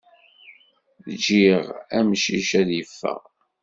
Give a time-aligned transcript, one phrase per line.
[1.13, 1.63] Ǧǧiɣ
[1.97, 3.21] amcic ad yeffeɣ.